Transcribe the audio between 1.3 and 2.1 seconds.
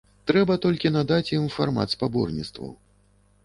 ім фармат